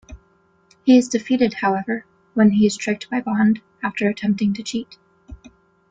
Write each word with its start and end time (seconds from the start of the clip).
He 0.83 0.97
is 0.97 1.07
defeated, 1.09 1.53
however, 1.61 2.07
when 2.33 2.49
he 2.53 2.65
is 2.65 2.75
tricked 2.75 3.07
by 3.11 3.21
Bond 3.21 3.61
after 3.83 4.09
attempting 4.09 4.51
to 4.55 4.63
cheat. 4.63 4.97